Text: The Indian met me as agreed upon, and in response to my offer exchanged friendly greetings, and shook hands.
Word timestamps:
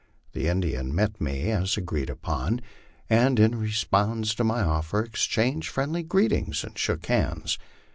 The 0.33 0.47
Indian 0.47 0.95
met 0.95 1.21
me 1.21 1.51
as 1.51 1.77
agreed 1.77 2.09
upon, 2.09 2.61
and 3.07 3.39
in 3.39 3.53
response 3.53 4.33
to 4.33 4.43
my 4.43 4.63
offer 4.63 5.03
exchanged 5.03 5.69
friendly 5.69 6.01
greetings, 6.01 6.63
and 6.63 6.75
shook 6.75 7.05
hands. 7.05 7.59